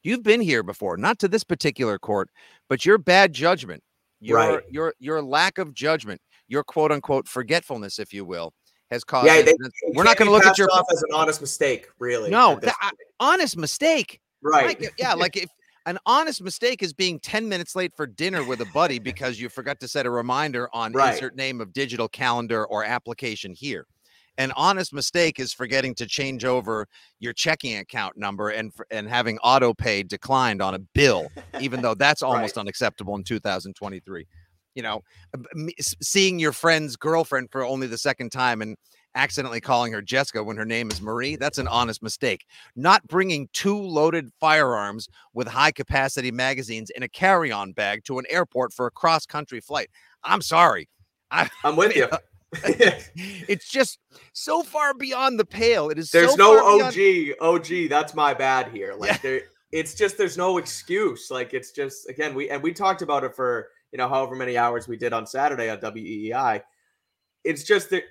You've 0.02 0.22
been 0.22 0.42
here 0.42 0.62
before, 0.62 0.98
not 0.98 1.18
to 1.20 1.28
this 1.28 1.44
particular 1.44 1.98
court, 1.98 2.28
but 2.68 2.84
your 2.84 2.98
bad 2.98 3.32
judgment, 3.32 3.82
your 4.20 4.36
right. 4.36 4.62
your 4.70 4.92
your 4.98 5.22
lack 5.22 5.56
of 5.56 5.72
judgment, 5.72 6.20
your 6.46 6.62
quote 6.62 6.92
unquote 6.92 7.26
forgetfulness, 7.26 7.98
if 7.98 8.12
you 8.12 8.22
will, 8.26 8.52
has 8.90 9.02
caused. 9.02 9.28
Yeah, 9.28 9.40
they, 9.40 9.54
we're 9.94 10.04
not 10.04 10.18
going 10.18 10.26
to 10.26 10.32
look 10.32 10.44
at 10.44 10.58
your 10.58 10.70
off 10.70 10.84
as 10.92 11.02
an 11.04 11.08
honest 11.14 11.40
mistake, 11.40 11.88
really. 11.98 12.28
no. 12.30 12.52
at 12.56 12.60
th- 12.64 12.74
I- 12.82 12.90
honest 13.18 13.56
mistake. 13.56 14.20
right, 14.42 14.66
Like 14.66 14.80
no, 14.80 14.86
th- 14.88 14.90
I- 14.90 14.90
honest 14.90 14.90
honest 14.90 14.90
mistake. 14.90 14.90
right. 14.90 14.90
Like, 14.90 14.94
yeah, 14.98 15.14
like 15.14 15.36
if 15.42 15.48
an 15.86 15.98
honest 16.06 16.42
mistake 16.42 16.82
is 16.82 16.92
being 16.92 17.18
10 17.20 17.48
minutes 17.48 17.76
late 17.76 17.92
for 17.96 18.06
dinner 18.06 18.42
with 18.44 18.60
a 18.60 18.66
buddy 18.66 18.98
because 18.98 19.38
you 19.40 19.48
forgot 19.48 19.80
to 19.80 19.88
set 19.88 20.06
a 20.06 20.10
reminder 20.10 20.68
on 20.72 20.92
Right. 20.92 21.12
insert 21.12 21.36
name 21.36 21.60
of 21.60 21.72
digital 21.72 22.08
calendar 22.08 22.64
or 22.66 22.84
application 22.84 23.54
here. 23.54 23.86
An 24.36 24.52
honest 24.56 24.92
mistake 24.92 25.38
is 25.38 25.52
forgetting 25.52 25.94
to 25.96 26.06
change 26.06 26.44
over 26.44 26.86
your 27.20 27.32
checking 27.32 27.76
account 27.78 28.16
number 28.16 28.48
and 28.50 28.72
and 28.90 29.08
having 29.08 29.38
auto 29.38 29.72
pay 29.74 30.02
declined 30.02 30.60
on 30.60 30.74
a 30.74 30.78
bill, 30.78 31.28
even 31.58 31.82
though 31.82 31.94
that's 31.94 32.22
almost 32.22 32.58
unacceptable 32.58 33.14
in 33.16 33.22
2023. 33.24 34.26
You 34.74 34.82
know, 34.82 35.02
uh, 35.34 35.38
b- 35.38 35.46
me- 35.54 35.74
s- 35.78 35.94
seeing 36.02 36.40
your 36.40 36.50
friend's 36.52 36.96
girlfriend 36.96 37.48
for 37.52 37.64
only 37.64 37.86
the 37.86 37.98
second 37.98 38.30
time 38.32 38.60
and 38.60 38.76
accidentally 39.14 39.60
calling 39.60 39.92
her 39.92 40.02
Jessica 40.02 40.42
when 40.42 40.56
her 40.56 40.64
name 40.64 40.90
is 40.90 41.00
Marie, 41.00 41.36
that's 41.36 41.58
an 41.58 41.68
honest 41.68 42.02
mistake. 42.02 42.46
Not 42.76 43.06
bringing 43.06 43.48
two 43.52 43.78
loaded 43.78 44.30
firearms 44.40 45.08
with 45.32 45.46
high 45.48 45.72
capacity 45.72 46.30
magazines 46.30 46.90
in 46.90 47.02
a 47.02 47.08
carry 47.08 47.52
on 47.52 47.72
bag 47.72 48.04
to 48.04 48.18
an 48.18 48.24
airport 48.28 48.72
for 48.72 48.86
a 48.86 48.90
cross 48.90 49.26
country 49.26 49.60
flight. 49.60 49.88
I'm 50.22 50.40
sorry. 50.42 50.88
I, 51.30 51.48
I'm 51.64 51.76
with 51.76 51.94
you. 51.96 52.08
it's 53.48 53.68
just 53.68 53.98
so 54.32 54.62
far 54.62 54.94
beyond 54.94 55.38
the 55.40 55.44
pale. 55.44 55.90
It 55.90 55.98
is 55.98 56.10
There's 56.10 56.30
so 56.30 56.36
no 56.36 56.60
far 56.60 56.92
beyond- 56.92 57.36
OG. 57.40 57.70
OG, 57.70 57.88
that's 57.90 58.14
my 58.14 58.34
bad 58.34 58.68
here. 58.68 58.94
Like 58.98 59.10
Yeah. 59.10 59.18
there, 59.22 59.40
it's 59.72 59.94
just 59.94 60.16
there's 60.16 60.36
no 60.36 60.58
excuse. 60.58 61.30
Like 61.32 61.52
it's 61.52 61.72
just 61.72 62.08
again 62.08 62.32
we 62.34 62.48
and 62.50 62.62
we 62.62 62.72
talked 62.72 63.02
about 63.02 63.24
it 63.24 63.34
for 63.34 63.70
you 63.90 63.98
know 63.98 64.08
however 64.08 64.36
many 64.36 64.56
hours 64.56 64.86
we 64.86 64.96
did 64.96 65.12
on 65.12 65.26
Saturday 65.26 65.68
on 65.68 65.78
WEEI. 65.78 66.62
It's 67.42 67.64
just 67.64 67.90
that 67.90 68.04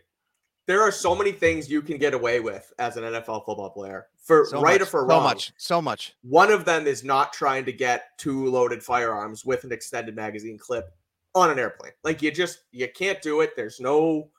there 0.65 0.81
are 0.81 0.91
so 0.91 1.15
many 1.15 1.31
things 1.31 1.69
you 1.69 1.81
can 1.81 1.97
get 1.97 2.13
away 2.13 2.39
with 2.39 2.71
as 2.79 2.97
an 2.97 3.03
NFL 3.03 3.45
football 3.45 3.69
player 3.69 4.07
for 4.17 4.45
so 4.45 4.61
right 4.61 4.79
much, 4.79 4.81
or 4.81 4.85
for 4.85 5.05
wrong. 5.05 5.21
so 5.21 5.23
much, 5.23 5.53
so 5.57 5.81
much. 5.81 6.15
One 6.21 6.51
of 6.51 6.65
them 6.65 6.87
is 6.87 7.03
not 7.03 7.33
trying 7.33 7.65
to 7.65 7.73
get 7.73 8.17
two 8.17 8.49
loaded 8.49 8.81
firearms 8.81 9.45
with 9.45 9.63
an 9.65 9.71
extended 9.71 10.15
magazine 10.15 10.57
clip 10.57 10.95
on 11.35 11.49
an 11.49 11.59
airplane. 11.59 11.91
Like 12.03 12.21
you 12.21 12.31
just 12.31 12.59
you 12.71 12.87
can't 12.87 13.21
do 13.21 13.41
it. 13.41 13.51
There's 13.55 13.79
no 13.79 14.29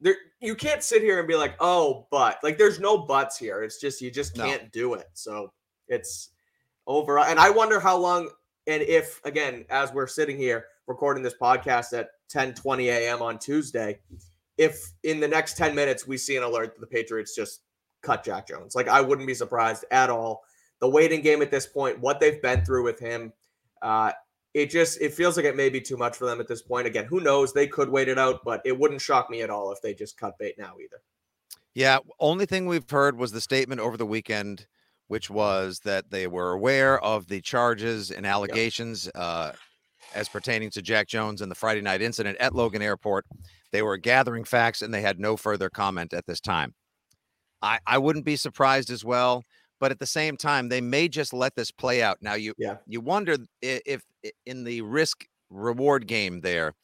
there 0.00 0.16
you 0.40 0.54
can't 0.54 0.82
sit 0.82 1.02
here 1.02 1.18
and 1.18 1.28
be 1.28 1.36
like, 1.36 1.56
"Oh, 1.60 2.06
but." 2.10 2.38
Like 2.42 2.56
there's 2.56 2.80
no 2.80 2.98
buts 2.98 3.36
here. 3.36 3.62
It's 3.62 3.80
just 3.80 4.00
you 4.00 4.10
just 4.10 4.34
can't 4.34 4.70
do 4.72 4.94
it. 4.94 5.08
So 5.14 5.52
it's 5.88 6.30
over 6.86 7.18
and 7.18 7.38
I 7.38 7.50
wonder 7.50 7.80
how 7.80 7.96
long 7.96 8.30
and 8.66 8.82
if 8.82 9.20
again 9.24 9.64
as 9.70 9.92
we're 9.92 10.06
sitting 10.06 10.36
here 10.36 10.66
recording 10.86 11.22
this 11.22 11.34
podcast 11.40 11.96
at 11.98 12.10
10 12.28 12.54
20 12.54 12.88
a.m. 12.88 13.22
on 13.22 13.38
Tuesday, 13.38 13.98
if 14.60 14.92
in 15.04 15.20
the 15.20 15.26
next 15.26 15.56
10 15.56 15.74
minutes 15.74 16.06
we 16.06 16.18
see 16.18 16.36
an 16.36 16.42
alert 16.42 16.74
that 16.74 16.80
the 16.80 16.86
Patriots 16.86 17.34
just 17.34 17.62
cut 18.02 18.22
Jack 18.22 18.46
Jones. 18.46 18.74
Like 18.74 18.88
I 18.88 19.00
wouldn't 19.00 19.26
be 19.26 19.32
surprised 19.32 19.86
at 19.90 20.10
all. 20.10 20.42
The 20.80 20.88
waiting 20.88 21.22
game 21.22 21.40
at 21.40 21.50
this 21.50 21.66
point, 21.66 21.98
what 21.98 22.20
they've 22.20 22.40
been 22.42 22.62
through 22.62 22.84
with 22.84 23.00
him, 23.00 23.32
uh, 23.80 24.12
it 24.52 24.68
just 24.68 25.00
it 25.00 25.14
feels 25.14 25.38
like 25.38 25.46
it 25.46 25.56
may 25.56 25.70
be 25.70 25.80
too 25.80 25.96
much 25.96 26.14
for 26.14 26.26
them 26.26 26.40
at 26.40 26.46
this 26.46 26.60
point. 26.60 26.86
Again, 26.86 27.06
who 27.06 27.20
knows? 27.20 27.54
They 27.54 27.66
could 27.66 27.88
wait 27.88 28.08
it 28.08 28.18
out, 28.18 28.44
but 28.44 28.60
it 28.66 28.78
wouldn't 28.78 29.00
shock 29.00 29.30
me 29.30 29.40
at 29.40 29.48
all 29.48 29.72
if 29.72 29.80
they 29.80 29.94
just 29.94 30.18
cut 30.18 30.38
bait 30.38 30.56
now 30.58 30.74
either. 30.78 31.00
Yeah, 31.72 31.98
only 32.18 32.44
thing 32.44 32.66
we've 32.66 32.88
heard 32.88 33.16
was 33.16 33.32
the 33.32 33.40
statement 33.40 33.80
over 33.80 33.96
the 33.96 34.04
weekend, 34.04 34.66
which 35.08 35.30
was 35.30 35.80
that 35.84 36.10
they 36.10 36.26
were 36.26 36.52
aware 36.52 37.02
of 37.02 37.28
the 37.28 37.40
charges 37.40 38.10
and 38.10 38.26
allegations 38.26 39.08
uh, 39.14 39.52
as 40.14 40.28
pertaining 40.28 40.68
to 40.70 40.82
Jack 40.82 41.06
Jones 41.06 41.40
and 41.40 41.50
the 41.50 41.54
Friday 41.54 41.80
night 41.80 42.02
incident 42.02 42.36
at 42.38 42.54
Logan 42.54 42.82
Airport. 42.82 43.24
They 43.72 43.82
were 43.82 43.96
gathering 43.96 44.44
facts 44.44 44.82
and 44.82 44.92
they 44.92 45.00
had 45.02 45.18
no 45.20 45.36
further 45.36 45.70
comment 45.70 46.12
at 46.12 46.26
this 46.26 46.40
time. 46.40 46.74
I, 47.62 47.78
I 47.86 47.98
wouldn't 47.98 48.24
be 48.24 48.36
surprised 48.36 48.90
as 48.90 49.04
well, 49.04 49.42
but 49.80 49.90
at 49.90 49.98
the 49.98 50.06
same 50.06 50.36
time, 50.36 50.68
they 50.68 50.80
may 50.80 51.08
just 51.08 51.32
let 51.32 51.54
this 51.56 51.70
play 51.70 52.02
out. 52.02 52.18
Now 52.20 52.34
you 52.34 52.54
Yeah. 52.58 52.76
you 52.86 53.00
wonder 53.00 53.34
i- 53.62 53.82
if, 53.86 54.02
in 54.46 54.64
the 54.64 54.80
risk 54.82 55.26
reward 55.50 56.06
game 56.06 56.40
there, 56.40 56.74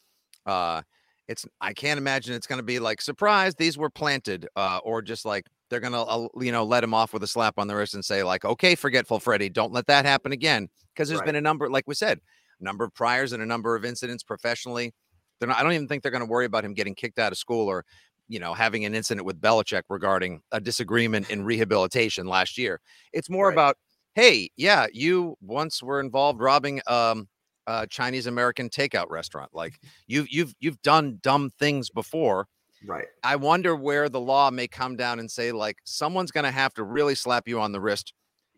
uh, 0.46 0.82
it's 1.28 1.46
I 1.60 1.72
can't 1.72 1.98
imagine 1.98 2.34
it's 2.34 2.46
going 2.46 2.58
to 2.60 2.64
be 2.64 2.78
like 2.78 3.00
surprise 3.02 3.54
these 3.56 3.76
were 3.78 3.90
planted 3.90 4.48
uh, 4.56 4.78
or 4.84 5.02
just 5.02 5.24
like 5.24 5.46
they're 5.70 5.80
going 5.80 5.92
to 5.92 6.00
uh, 6.00 6.28
you 6.40 6.52
know 6.52 6.64
let 6.64 6.84
him 6.84 6.94
off 6.94 7.12
with 7.12 7.22
a 7.22 7.26
slap 7.26 7.58
on 7.58 7.66
the 7.68 7.74
wrist 7.76 7.94
and 7.94 8.04
say 8.04 8.22
like 8.22 8.44
okay 8.44 8.74
forgetful 8.76 9.18
Freddy 9.20 9.48
don't 9.48 9.72
let 9.72 9.86
that 9.88 10.04
happen 10.04 10.32
again 10.32 10.68
because 10.94 11.08
there's 11.08 11.20
Right. 11.20 11.26
been 11.26 11.36
a 11.36 11.40
number 11.40 11.68
like 11.68 11.84
we 11.88 11.94
said 11.94 12.20
a 12.60 12.64
number 12.64 12.84
of 12.84 12.94
priors 12.94 13.32
and 13.32 13.42
a 13.42 13.46
number 13.46 13.74
of 13.74 13.84
incidents 13.84 14.22
professionally 14.22 14.94
they're 15.38 15.48
not, 15.48 15.58
I 15.58 15.62
don't 15.62 15.72
even 15.72 15.88
think 15.88 16.02
they're 16.02 16.12
going 16.12 16.24
to 16.24 16.30
worry 16.30 16.44
about 16.46 16.64
him 16.64 16.74
getting 16.74 16.94
kicked 16.94 17.18
out 17.18 17.32
of 17.32 17.38
school 17.38 17.68
or 17.68 17.84
you 18.28 18.38
know 18.40 18.54
having 18.54 18.84
an 18.84 18.94
incident 18.94 19.24
with 19.26 19.40
Belichick 19.40 19.82
regarding 19.88 20.40
a 20.52 20.60
disagreement 20.60 21.30
in 21.30 21.44
rehabilitation 21.44 22.26
last 22.26 22.58
year 22.58 22.80
it's 23.12 23.30
more 23.30 23.46
Right. 23.48 23.52
about 23.54 23.76
hey 24.14 24.48
yeah 24.56 24.86
you 24.92 25.36
once 25.40 25.82
were 25.82 26.00
involved 26.00 26.40
robbing 26.40 26.80
um 26.88 27.28
a 27.68 27.86
Chinese 27.86 28.26
American 28.26 28.68
takeout 28.68 29.10
restaurant 29.10 29.50
like 29.54 29.78
you've 30.08 30.26
you've 30.30 30.54
you've 30.60 30.80
done 30.82 31.18
dumb 31.22 31.50
things 31.58 31.88
before 31.90 32.46
Right. 32.84 33.06
i 33.24 33.36
wonder 33.36 33.74
where 33.76 34.08
the 34.08 34.20
law 34.20 34.50
may 34.50 34.68
come 34.68 34.96
down 34.96 35.18
and 35.18 35.30
say 35.30 35.50
like 35.52 35.78
someone's 35.84 36.30
going 36.30 36.44
to 36.44 36.50
have 36.50 36.74
to 36.74 36.84
really 36.84 37.14
slap 37.14 37.46
you 37.48 37.60
on 37.60 37.72
the 37.72 37.80
wrist 37.80 38.12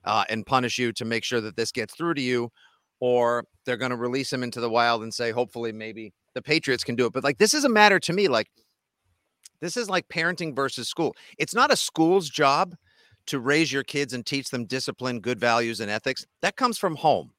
uh, 0.05 0.25
and 0.29 0.45
punish 0.47 0.79
you 0.79 0.93
to 0.93 1.05
make 1.05 1.25
sure 1.25 1.41
that 1.41 1.57
this 1.57 1.73
gets 1.73 1.95
through 1.95 2.15
to 2.15 2.23
you 2.23 2.51
or 3.01 3.45
they're 3.65 3.77
going 3.77 3.91
to 3.91 3.97
release 3.97 4.33
him 4.33 4.43
into 4.43 4.61
the 4.61 4.71
wild 4.71 5.03
and 5.03 5.13
say 5.15 5.31
hopefully 5.31 5.73
maybe 5.73 6.13
the 6.39 6.43
patriots 6.43 6.85
can 6.85 6.95
do 6.95 7.07
it 7.07 7.13
but 7.13 7.25
like 7.25 7.39
this 7.39 7.53
is 7.53 7.65
a 7.65 7.69
matter 7.69 7.99
to 7.99 8.13
me 8.13 8.29
like 8.29 8.49
this 9.61 9.77
is 9.77 9.91
like 9.91 10.07
parenting 10.09 10.55
versus 10.55 10.89
school 10.89 11.15
it's 11.37 11.55
not 11.55 11.73
a 11.73 11.77
school's 11.77 12.31
job 12.31 12.75
to 13.27 13.41
raise 13.41 13.73
your 13.73 13.83
kids 13.83 14.15
and 14.15 14.25
teach 14.25 14.49
them 14.51 14.65
discipline 14.65 15.21
good 15.21 15.41
values 15.41 15.81
and 15.81 15.91
ethics 15.91 16.25
that 16.41 16.57
comes 16.57 16.79
from 16.79 16.95
home 16.95 17.33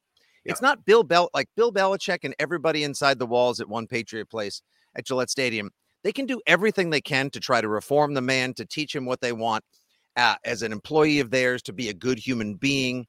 it's 0.45 0.61
not 0.61 0.85
Bill 0.85 1.03
Bel 1.03 1.29
like 1.33 1.47
Bill 1.55 1.71
Belichick 1.71 2.19
and 2.23 2.35
everybody 2.39 2.83
inside 2.83 3.19
the 3.19 3.25
walls 3.25 3.59
at 3.59 3.69
One 3.69 3.87
Patriot 3.87 4.29
Place 4.29 4.61
at 4.95 5.05
Gillette 5.05 5.29
Stadium. 5.29 5.69
They 6.03 6.11
can 6.11 6.25
do 6.25 6.41
everything 6.47 6.89
they 6.89 7.01
can 7.01 7.29
to 7.31 7.39
try 7.39 7.61
to 7.61 7.67
reform 7.67 8.13
the 8.13 8.21
man, 8.21 8.53
to 8.55 8.65
teach 8.65 8.95
him 8.95 9.05
what 9.05 9.21
they 9.21 9.33
want 9.33 9.63
uh, 10.15 10.35
as 10.45 10.61
an 10.61 10.71
employee 10.71 11.19
of 11.19 11.29
theirs, 11.29 11.61
to 11.63 11.73
be 11.73 11.89
a 11.89 11.93
good 11.93 12.17
human 12.17 12.55
being. 12.55 13.05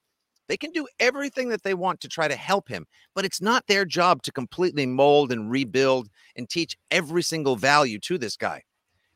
They 0.51 0.57
can 0.57 0.71
do 0.71 0.85
everything 0.99 1.47
that 1.47 1.63
they 1.63 1.73
want 1.73 2.01
to 2.01 2.09
try 2.09 2.27
to 2.27 2.35
help 2.35 2.67
him, 2.67 2.85
but 3.15 3.23
it's 3.23 3.41
not 3.41 3.67
their 3.67 3.85
job 3.85 4.21
to 4.23 4.33
completely 4.33 4.85
mold 4.85 5.31
and 5.31 5.49
rebuild 5.49 6.09
and 6.35 6.49
teach 6.49 6.75
every 6.91 7.23
single 7.23 7.55
value 7.55 7.99
to 7.99 8.17
this 8.17 8.35
guy. 8.35 8.63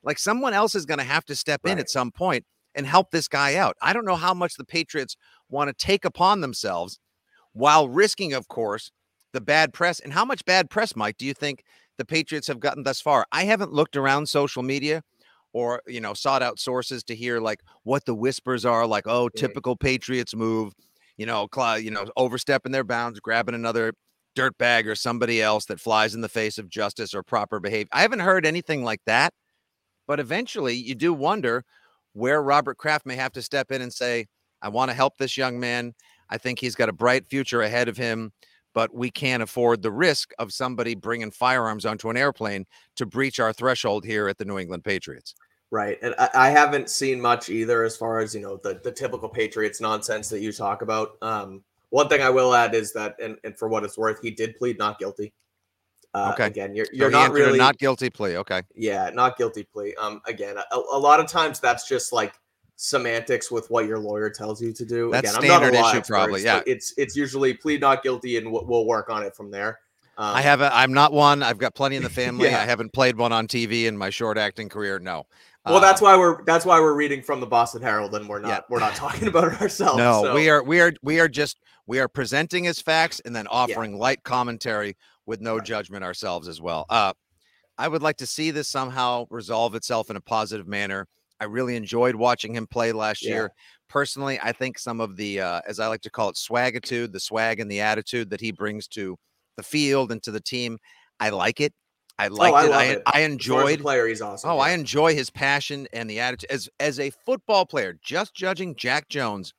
Like 0.02 0.18
someone 0.18 0.54
else 0.54 0.76
is 0.76 0.86
going 0.86 1.00
to 1.00 1.04
have 1.04 1.26
to 1.26 1.36
step 1.36 1.60
in 1.66 1.78
at 1.78 1.90
some 1.90 2.10
point 2.10 2.46
and 2.74 2.88
help 2.88 3.12
this 3.12 3.28
guy 3.28 3.56
out. 3.56 3.76
I 3.82 3.92
don't 3.92 4.06
know 4.06 4.16
how 4.16 4.34
much 4.34 4.56
the 4.56 4.64
Patriots 4.64 5.18
want 5.50 5.68
to 5.68 5.74
take 5.74 6.06
upon 6.06 6.40
themselves 6.40 7.00
while 7.52 7.90
risking, 7.90 8.32
of 8.32 8.48
course, 8.48 8.94
the 9.34 9.42
bad 9.42 9.74
press. 9.74 10.00
And 10.00 10.14
how 10.14 10.24
much 10.24 10.46
bad 10.46 10.70
press, 10.70 10.96
Mike, 10.96 11.18
do 11.18 11.26
you 11.26 11.34
think 11.34 11.66
the 11.98 12.06
Patriots 12.06 12.48
have 12.48 12.62
gotten 12.62 12.84
thus 12.84 13.02
far? 13.02 13.26
I 13.34 13.44
haven't 13.44 13.74
looked 13.74 13.98
around 13.98 14.30
social 14.30 14.64
media 14.64 15.04
or, 15.52 15.82
you 15.86 16.00
know, 16.00 16.14
sought 16.14 16.42
out 16.42 16.60
sources 16.60 17.04
to 17.04 17.14
hear 17.14 17.42
like 17.42 17.60
what 17.84 18.06
the 18.06 18.16
whispers 18.16 18.64
are, 18.64 18.88
like, 18.88 19.06
oh, 19.06 19.28
typical 19.28 19.76
Patriots 19.76 20.34
move, 20.34 20.74
you 21.18 21.26
know, 21.26 21.48
you 21.78 21.92
know, 21.92 22.06
overstepping 22.16 22.72
their 22.72 22.84
bounds, 22.84 23.20
grabbing 23.20 23.56
another 23.56 23.94
dirtbag 24.36 24.86
or 24.86 24.96
somebody 24.96 25.42
else 25.42 25.66
that 25.66 25.80
flies 25.80 26.14
in 26.14 26.22
the 26.22 26.30
face 26.30 26.58
of 26.58 26.70
justice 26.70 27.14
or 27.14 27.24
proper 27.24 27.60
behavior. 27.60 27.90
I 27.92 28.02
haven't 28.02 28.20
heard 28.20 28.46
anything 28.46 28.84
like 28.84 29.02
that. 29.06 29.34
But 30.08 30.20
eventually 30.20 30.76
you 30.76 30.96
do 30.96 31.14
wonder 31.14 31.64
where 32.14 32.42
Robert 32.42 32.78
Kraft 32.78 33.06
may 33.06 33.16
have 33.16 33.32
to 33.34 33.42
step 33.42 33.72
in 33.72 33.82
and 33.82 33.92
say, 33.92 34.28
I 34.62 34.70
want 34.70 34.90
to 34.90 34.96
help 34.96 35.18
this 35.18 35.38
young 35.38 35.60
man. 35.60 35.94
I 36.30 36.38
think 36.38 36.60
he's 36.60 36.76
got 36.76 36.90
a 36.90 36.94
bright 36.94 37.26
future 37.26 37.62
ahead 37.62 37.88
of 37.88 37.98
him, 37.98 38.32
but 38.74 38.94
we 38.94 39.10
can't 39.10 39.44
afford 39.44 39.82
the 39.82 39.92
risk 39.92 40.32
of 40.40 40.54
somebody 40.54 40.96
bringing 40.96 41.32
firearms 41.32 41.86
onto 41.86 42.10
an 42.10 42.18
airplane 42.18 42.66
to 42.96 43.06
breach 43.06 43.40
our 43.40 43.54
threshold 43.54 44.06
here 44.06 44.28
at 44.28 44.38
the 44.38 44.46
New 44.46 44.60
England 44.60 44.84
Patriots. 44.84 45.34
Right. 45.72 45.98
And 46.02 46.16
I, 46.18 46.30
I 46.36 46.50
haven't 46.50 46.90
seen 46.90 47.20
much 47.20 47.50
either 47.50 47.84
as 47.84 47.98
far 47.98 48.20
as, 48.20 48.34
you 48.34 48.42
know, 48.42 48.58
the, 48.58 48.80
the 48.84 48.92
typical 48.92 49.28
Patriots 49.28 49.82
nonsense 49.82 50.30
that 50.30 50.40
you 50.40 50.52
talk 50.52 50.82
about. 50.82 51.18
Um, 51.22 51.64
one 51.90 52.08
thing 52.08 52.22
I 52.22 52.30
will 52.30 52.54
add 52.54 52.76
is 52.76 52.94
that, 52.94 53.16
and, 53.22 53.38
and 53.44 53.58
for 53.58 53.68
what 53.68 53.84
it's 53.84 53.98
worth, 53.98 54.22
he 54.22 54.32
did 54.32 54.56
plead 54.58 54.78
not 54.78 55.00
guilty. 55.00 55.34
Uh, 56.14 56.32
Okay. 56.34 56.48
Again, 56.48 56.76
you're, 56.76 56.88
you're 56.94 57.10
he 57.10 57.14
not 57.14 57.32
really 57.32 57.58
not 57.58 57.78
guilty 57.78 58.10
plea. 58.10 58.38
Okay. 58.38 58.62
Yeah, 58.74 59.10
not 59.14 59.38
guilty 59.38 59.64
plea. 59.64 59.96
Um, 59.96 60.22
again, 60.26 60.56
a, 60.58 60.76
a 60.76 60.98
lot 60.98 61.20
of 61.20 61.28
times 61.28 61.60
that's 61.60 61.88
just 61.88 62.14
like 62.14 62.34
semantics 62.78 63.52
with 63.52 63.70
what 63.70 63.86
your 63.86 64.00
lawyer 64.00 64.30
tells 64.30 64.62
you 64.62 64.72
to 64.74 64.86
do. 64.86 65.12
That's 65.12 65.30
again, 65.36 65.42
I'm 65.42 65.48
not 65.48 65.64
a 65.64 65.66
standard 65.68 65.80
issue 65.80 65.98
expert, 65.98 66.14
probably, 66.14 66.44
yeah. 66.44 66.62
it's 66.66 66.94
it's 66.98 67.16
usually 67.16 67.54
plead 67.54 67.82
not 67.82 68.04
guilty, 68.04 68.38
and 68.38 68.52
we'll, 68.52 68.66
we'll 68.66 68.86
work 68.86 69.10
on 69.10 69.24
it 69.24 69.36
from 69.36 69.52
there. 69.52 69.80
Um, 70.18 70.36
I 70.36 70.42
haven't, 70.42 70.72
I'm 70.74 70.94
not 70.94 71.12
one. 71.12 71.44
I've 71.44 71.58
got 71.58 71.76
plenty 71.76 71.98
in 71.98 72.04
the 72.04 72.10
family. 72.22 72.50
Yeah. 72.50 72.62
I 72.62 72.66
haven't 72.66 72.94
played 72.94 73.18
one 73.18 73.34
on 73.34 73.48
TV 73.48 73.86
in 73.86 73.98
my 73.98 74.10
short 74.10 74.38
acting 74.38 74.70
career. 74.70 75.00
No. 75.00 75.26
Well, 75.66 75.80
that's 75.82 76.02
Uh, 76.02 76.06
why 76.06 76.18
we're 76.18 76.44
that's 76.44 76.66
why 76.66 76.80
we're 76.80 76.94
reading 76.96 77.22
from 77.22 77.40
the 77.40 77.48
Boston 77.48 77.82
Herald, 77.82 78.14
and 78.16 78.28
we're 78.30 78.40
not 78.40 78.50
Yeah. 78.50 78.60
we're 78.70 78.80
not 78.80 78.96
talking 78.96 79.28
about 79.28 79.54
it 79.54 79.62
ourselves. 79.62 79.98
No, 79.98 80.24
so- 80.24 80.36
we 80.36 80.50
are 80.50 80.64
we 80.64 80.80
are 80.82 80.94
we 81.02 81.20
are 81.20 81.28
just 81.28 81.58
we 81.88 82.00
are 82.00 82.08
presenting 82.08 82.68
as 82.68 82.82
facts 82.82 83.20
and 83.26 83.36
then 83.36 83.48
offering 83.48 83.98
light 83.98 84.24
commentary 84.24 84.96
with 85.26 85.42
no 85.42 85.58
Right. 85.58 85.66
judgment 85.66 86.04
ourselves 86.04 86.48
as 86.48 86.62
well. 86.62 86.86
Uh 86.90 87.14
I 87.78 87.88
would 87.90 88.02
like 88.02 88.18
to 88.18 88.28
see 88.28 88.52
this 88.52 88.70
somehow 88.70 89.26
resolve 89.30 89.76
itself 89.76 90.10
in 90.10 90.16
a 90.16 90.22
positive 90.22 90.68
manner. 90.68 91.08
I 91.42 91.46
really 91.46 91.76
enjoyed 91.76 92.16
watching 92.16 92.56
him 92.56 92.68
play 92.68 92.94
last 92.94 93.22
Yeah. 93.22 93.30
year. 93.34 93.52
Personally, 93.90 94.40
I 94.42 94.54
think 94.54 94.80
some 94.80 95.02
of 95.02 95.18
the, 95.18 95.42
uh, 95.42 95.62
as 95.68 95.82
I 95.82 95.88
like 95.88 96.00
to 96.04 96.10
call 96.10 96.30
it, 96.30 96.38
swagitude, 96.38 97.12
the 97.12 97.20
swag 97.20 97.60
and 97.60 97.70
the 97.70 97.82
attitude 97.82 98.30
that 98.30 98.40
he 98.40 98.52
brings 98.54 98.88
to 98.90 99.18
the 99.58 99.64
field 99.64 100.14
and 100.14 100.24
to 100.24 100.32
the 100.32 100.40
team, 100.40 100.78
I 101.20 101.30
like 101.30 101.60
it. 101.60 101.74
I 102.18 102.28
liked 102.28 102.54
oh, 102.54 102.58
I 102.58 102.66
it. 102.66 102.72
I, 102.72 102.84
it. 102.86 103.02
I 103.06 103.20
enjoyed. 103.22 103.82
player. 103.82 104.08
He's 104.08 104.22
awesome. 104.22 104.50
Oh, 104.50 104.56
yeah. 104.56 104.62
I 104.62 104.70
enjoy 104.72 105.16
his 105.16 105.30
passion 105.30 105.88
and 105.92 106.10
the 106.10 106.20
attitude 106.20 106.50
as 106.50 106.70
as 106.80 107.00
a 107.00 107.10
football 107.10 107.66
player. 107.66 107.98
Just 108.02 108.34
judging 108.34 108.76
Jack 108.76 109.10
Jones 109.10 109.54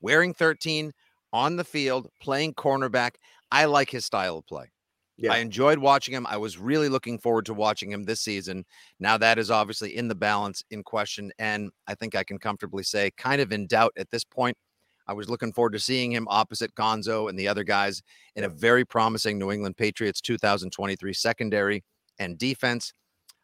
wearing 0.00 0.32
13 0.32 0.92
on 1.32 1.56
the 1.56 1.64
field, 1.64 2.08
playing 2.20 2.54
cornerback. 2.54 3.12
I 3.52 3.66
like 3.66 3.90
his 3.90 4.04
style 4.04 4.38
of 4.38 4.46
play. 4.46 4.70
Yeah. 5.18 5.34
I 5.34 5.38
enjoyed 5.38 5.78
watching 5.78 6.14
him. 6.14 6.26
I 6.26 6.38
was 6.38 6.56
really 6.56 6.88
looking 6.88 7.18
forward 7.18 7.44
to 7.46 7.54
watching 7.54 7.92
him 7.92 8.04
this 8.04 8.22
season. 8.22 8.64
Now 8.98 9.18
that 9.18 9.38
is 9.38 9.50
obviously 9.50 9.94
in 9.94 10.08
the 10.08 10.14
balance 10.14 10.64
in 10.70 10.82
question, 10.82 11.30
and 11.38 11.70
I 11.86 11.94
think 11.94 12.14
I 12.14 12.24
can 12.24 12.38
comfortably 12.38 12.82
say 12.82 13.10
kind 13.18 13.42
of 13.42 13.52
in 13.52 13.66
doubt 13.66 13.92
at 13.98 14.10
this 14.10 14.24
point. 14.24 14.56
I 15.10 15.12
was 15.12 15.28
looking 15.28 15.52
forward 15.52 15.72
to 15.72 15.80
seeing 15.80 16.12
him 16.12 16.28
opposite 16.30 16.72
Gonzo 16.76 17.28
and 17.28 17.36
the 17.36 17.48
other 17.48 17.64
guys 17.64 18.00
in 18.36 18.44
a 18.44 18.48
very 18.48 18.84
promising 18.84 19.40
New 19.40 19.50
England 19.50 19.76
Patriots 19.76 20.20
2023 20.20 21.12
secondary 21.12 21.82
and 22.20 22.38
defense. 22.38 22.92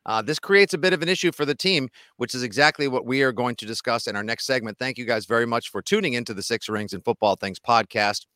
Uh, 0.07 0.23
this 0.23 0.39
creates 0.39 0.75
a 0.75 0.79
bit 0.79 0.93
of 0.93 1.03
an 1.03 1.09
issue 1.09 1.33
for 1.33 1.45
the 1.45 1.57
team, 1.57 1.89
which 2.19 2.37
is 2.37 2.45
exactly 2.45 2.87
what 2.87 3.05
we 3.05 3.21
are 3.23 3.33
going 3.33 3.57
to 3.57 3.67
discuss 3.67 4.07
in 4.07 4.15
our 4.15 4.23
next 4.23 4.47
segment. 4.47 4.79
Thank 4.79 4.97
you 4.97 5.05
guys 5.05 5.27
very 5.27 5.45
much 5.45 5.71
for 5.71 5.83
tuning 5.83 6.13
into 6.13 6.35
the 6.35 6.43
Six 6.43 6.69
Rings 6.69 6.93
and 6.93 7.05
Football 7.05 7.35
Things 7.35 7.59
podcast 7.59 8.27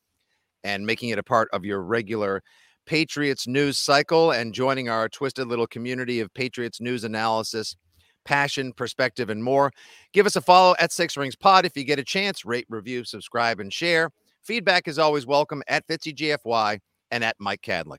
and 0.65 0.85
making 0.85 1.11
it 1.11 1.19
a 1.21 1.23
part 1.23 1.49
of 1.53 1.65
your 1.65 1.83
regular 1.83 2.43
Patriots 2.85 3.47
news 3.47 3.79
cycle 3.79 4.33
and 4.33 4.53
joining 4.53 4.89
our 4.89 5.09
twisted 5.09 5.47
little 5.47 5.69
community 5.69 6.19
of 6.19 6.35
Patriots 6.35 6.81
news 6.81 7.05
analysis, 7.05 7.77
passion, 8.25 8.73
perspective, 8.73 9.31
and 9.31 9.43
more. 9.43 9.73
Give 10.13 10.27
us 10.27 10.37
a 10.37 10.41
follow 10.41 10.75
at 10.79 10.93
Six 10.93 11.17
Rings 11.17 11.37
Pod 11.37 11.65
if 11.65 11.77
you 11.77 11.85
get 11.85 11.99
a 11.99 12.05
chance. 12.05 12.45
Rate, 12.45 12.67
review, 12.69 13.05
subscribe, 13.05 13.61
and 13.61 13.73
share. 13.73 14.11
Feedback 14.43 14.89
is 14.89 14.99
always 14.99 15.27
welcome 15.27 15.63
at 15.69 15.87
FitzyGFY 15.87 16.81
and 17.11 17.25
at 17.25 17.37
Mike 17.39 17.63
Kadlick. 17.63 17.99